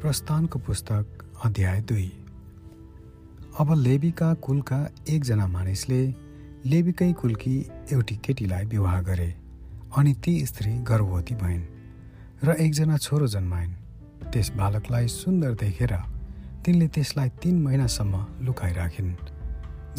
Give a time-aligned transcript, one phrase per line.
[0.00, 2.06] प्रस्थानको पुस्तक अध्याय दुई।
[3.60, 4.78] अब लेबीका कुलका
[5.08, 6.00] एकजना मानिसले
[6.66, 7.56] लेबीकै कुलकी
[7.92, 9.28] एउटी केटीलाई विवाह गरे
[9.96, 11.64] अनि ती स्त्री गर्भवती भइन्
[12.44, 13.74] र एकजना छोरो जन्माइन्।
[14.32, 15.92] त्यस बालकलाई सुन्दर देखेर
[16.64, 19.12] तिनले त्यसलाई तिन महिनासम्म लुकाइराखिन्।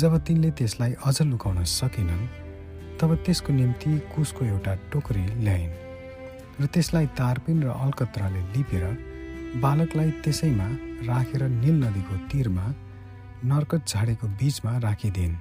[0.02, 2.26] जब तिनले त्यसलाई अझ लुकाउन सकेनन्
[2.98, 5.72] तब त्यसको निम्ति कुसको एउटा टोकरी ल्याइन्
[6.58, 9.11] र त्यसलाई तारपिन र अलकत्राले लिपेर
[9.60, 10.66] बालकलाई त्यसैमा
[11.08, 12.66] राखेर नील नदीको तीरमा
[13.44, 15.34] नर्कट झाडेको बिचमा राखिदिन्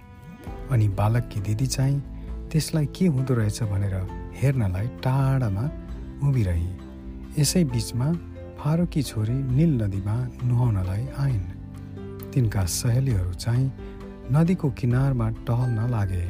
[0.73, 2.01] अनि बालककी दिदी चाहिँ
[2.51, 3.95] त्यसलाई के हुँदो रहेछ भनेर
[4.35, 5.65] हेर्नलाई टाढामा
[6.29, 6.71] उभिरही।
[7.39, 8.09] यसै बिचमा
[8.59, 11.47] फारोकी छोरी नील नदीमा नुहाउनलाई आइन्।
[12.35, 13.71] तिनका सहेलीहरू चाहिँ
[14.35, 16.25] नदीको किनारमा टहल्न लागे।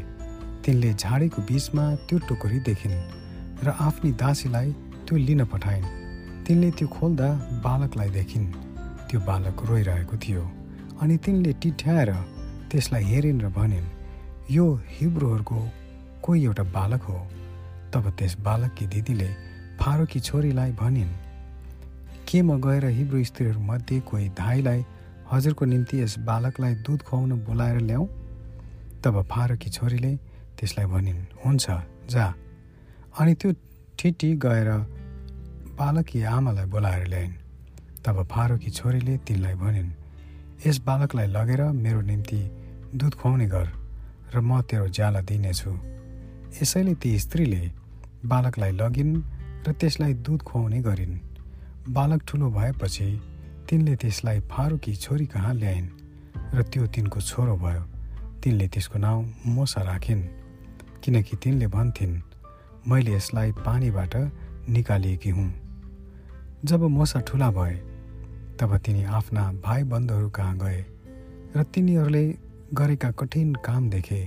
[0.64, 3.00] तिनले झाडीको बिचमा त्यो टोकरी देखिन्
[3.64, 4.72] र आफ्नी दासीलाई
[5.08, 5.99] त्यो लिन पठाइन्।
[6.50, 7.26] तिनले त्यो खोल्दा
[7.62, 8.46] बालकलाई देखिन्।
[9.08, 10.42] त्यो बालक रोइरहेको थियो
[10.98, 12.10] अनि तिनले टिठ्याएर
[12.70, 13.86] त्यसलाई हेरिन् र भनिन्
[14.50, 14.66] यो
[14.98, 15.60] हिब्रोहरूको
[16.24, 17.18] कोही एउटा बालक हो?
[17.94, 19.30] तब त्यस बालककी दिदीले
[19.78, 21.14] फारोकी छोरीलाई भनिन्
[22.26, 24.84] के म गएर हिब्रो स्त्रीहरूमध्ये कोही धाईलाई
[25.30, 28.04] हजुरको निम्ति यस बालकलाई दुध खुवाउन बोलाएर ल्याऊ?
[29.06, 30.12] तब फारोकी छोरीले
[30.58, 31.66] त्यसलाई भनिन् हुन्छ
[32.10, 32.26] जा।
[33.20, 33.50] अनि त्यो
[33.98, 34.98] ठिटी गएर
[35.80, 37.32] बालकी आमालाई बोलाएर ल्याइन्।
[38.04, 39.90] तब फारोकी छोरीले तिनलाई भनिन्
[40.66, 42.40] यस बालकलाई लगेर मेरो निम्ति
[42.94, 43.68] दुध खुवाउने गर
[44.34, 45.72] र म तेरो ज्याला दिनेछु।
[46.60, 47.62] यसैले ती स्त्रीले
[48.26, 49.14] बालकलाई लगिन्
[49.66, 51.14] र त्यसलाई दुध खुवाउने गरिन्।
[51.88, 53.08] बालक ठुलो भएपछि
[53.68, 55.88] तिनले त्यसलाई फारुकी छोरी कहाँ ल्याइन्
[56.54, 57.82] र त्यो तिनको छोरो भयो।
[58.42, 60.22] तिनले त्यसको नाउँ मोसा राखिन्।
[61.02, 62.20] किनकि तिनले भन्थिन्
[62.88, 64.14] मैले यसलाई पानीबाट
[64.68, 65.69] निकालिएकी हुँ।
[66.64, 67.74] जब मोसा ठुला भए
[68.60, 70.84] तब तिनी आफ्ना भाइ बन्धुहरू कहाँ गए
[71.56, 72.24] र तिनीहरूले
[72.74, 74.20] गरेका कठिन काम देखे।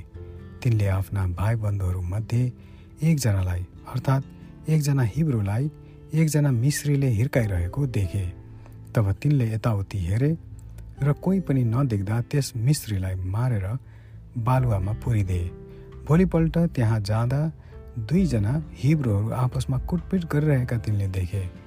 [0.63, 2.41] तिनले आफ्ना भाइ बन्धुहरूमध्ये
[3.03, 5.69] एकजनालाई अर्थात् एकजना हिब्रूलाई
[6.13, 8.25] एकजना मिश्रीले हिर्काइरहेको देखे।
[8.95, 10.35] तब तिनले यताउति हेरे
[11.03, 13.67] र कोही पनि नदेख्दा त्यस मिश्रीलाई मारेर
[14.37, 15.49] बालुवामा पुरिदिए
[16.07, 17.41] भोलिपल्ट त्यहाँ जाँदा
[18.09, 21.62] दुईजना हिब्रूहरू आपसमा कुटपिट गरिरहेका तिनले देखे।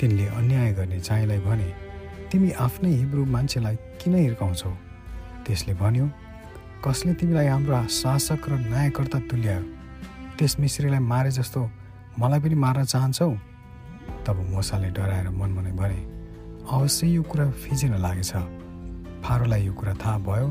[0.00, 1.68] तिनले अन्याय गर्ने चाहिँलाई भने
[2.32, 4.72] तिमी आफ्नै हिब्रू मान्छेलाई किन हिर्काउँछौ?
[5.44, 6.06] त्यसले भन्यो
[6.84, 9.62] कसले तिमीलाई हाम्रो शासक र न्यायकर्ता तुल्यायो?
[10.38, 11.60] त्यस मिश्रीलाई मारे जस्तो
[12.18, 13.30] मलाई पनि मार्न चाहन्छौ?
[14.24, 16.00] तब मोसाले डराएर मनमनै भने
[16.64, 18.32] अवश्य यो कुरा फिजिन लागेछ।
[19.20, 20.48] फारोलाई यो कुरा थाहा भयो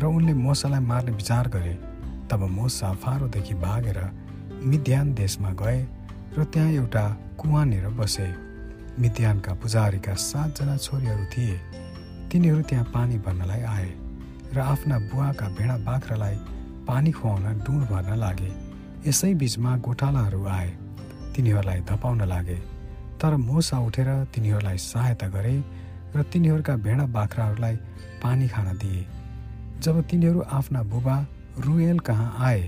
[0.00, 1.74] र उनले मोसालाई मार्ने विचार गरे।
[2.28, 3.98] तब मोसा फारोदेखि भागेर
[4.68, 5.80] मिध्यान देशमा गए
[6.36, 7.04] र त्यहाँ एउटा
[7.40, 8.51] कुवानेर बसे।
[8.98, 11.56] मिद्यानका पुजारीका सातजना छोरीहरू थिए।
[12.30, 13.90] तिनीहरू त्यहाँ पानी भर्नलाई आए
[14.54, 16.36] र आफ्ना बुवाका भेडा बाख्रालाई
[16.88, 18.52] पानी खुवाउन डुँड भर्न लागे।
[19.06, 20.70] यसै बिचमा गोठालाहरू आए।
[21.36, 22.58] तिनीहरूलाई धपाउन लागे।
[23.20, 25.56] तर मोसा उठेर तिनीहरूलाई सहायता गरे
[26.16, 27.76] र तिनीहरूका भेडा बाख्राहरूलाई
[28.22, 29.06] पानी खान दिए।
[29.80, 31.16] जब तिनीहरू आफ्ना बुबा
[31.58, 32.62] रुएल कहाँ आए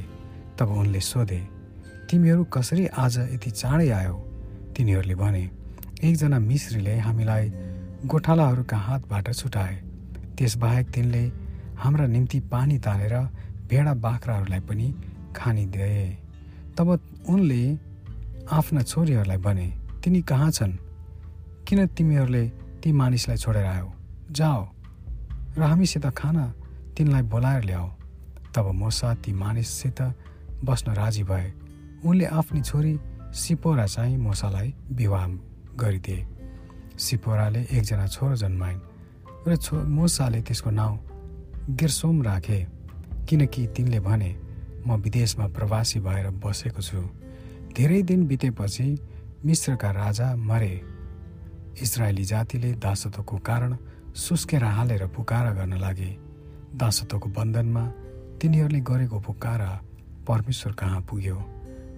[0.58, 1.40] तब उनले सोधे
[2.10, 4.16] तिमीहरू कसरी आज यति चाँडै आयो?
[4.76, 5.44] तिनीहरूले भने
[6.04, 7.44] एकजना मिश्रीले हामीलाई
[8.04, 9.74] गोठालाहरूका हातबाट छुटाए।
[10.36, 11.22] त्यसबाहेक तिनले
[11.80, 13.14] हाम्रा निम्ति पानी तानेर
[13.68, 14.88] भेडा बाख्राहरूलाई पनि
[15.36, 16.04] खानिदिए
[16.76, 16.88] तब
[17.32, 17.62] उनले
[18.52, 19.66] आफ्ना छोरीहरूलाई भने
[20.04, 20.72] तिनी कहाँ छन्?
[21.66, 22.44] किन तिमीहरूले
[22.82, 23.88] ती मानिसलाई छोडेर आयो?
[24.30, 24.60] जाओ
[25.56, 26.44] र हामीसित खाना
[26.96, 27.88] तिनलाई बोलाएर ल्याऊ
[28.52, 30.00] तब मोसा ती मानिससित
[30.64, 31.48] बस्न राजी भए।
[32.04, 32.94] उनले आफ्नी छोरी
[33.32, 35.26] सिपोरा चाहिँ मोसालाई विवाह
[35.76, 36.26] गरिदिए।
[36.98, 38.80] सिपोराले एकजना छोरो जन्माइन्
[39.48, 40.98] र छो मोसाले त्यसको नाउँ
[41.70, 42.66] गिर्सोम राखे।
[43.28, 44.30] किनकि तिनले भने
[44.86, 47.00] म विदेशमा प्रवासी भएर बसेको छु।
[47.76, 48.86] धेरै दिन बितेपछि
[49.44, 50.74] मिश्रका राजा मरे।
[51.82, 53.76] इजरायली जातिले दासत्वको कारण
[54.14, 56.10] सुस्केर हालेर पुकारा गर्न लागे।
[56.76, 57.84] दासत्वको बन्धनमा
[58.40, 59.70] तिनीहरूले गरेको पुकारा
[60.28, 61.36] परमेश्वर कहाँ पुग्यो?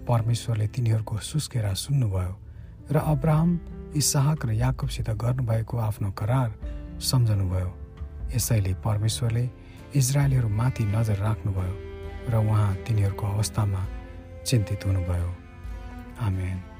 [0.08, 2.45] परमेश्वरले तिनीहरूको सुस्केरा सुन्नुभयो।
[2.90, 3.50] र अब्राहम
[3.96, 6.50] इसाहक र याकुबसित गर्नुभएको आफ्नो करार
[7.00, 7.70] सम्झनुभयो।
[8.34, 9.50] यसैले परमेश्वरले
[9.96, 11.74] इजरायलीहरूमाथि नजर राख्नुभयो
[12.30, 13.82] र उहाँ तिनीहरूको अवस्थामा
[14.46, 15.30] चिन्तित हुनुभयो।
[16.20, 16.75] आमेन।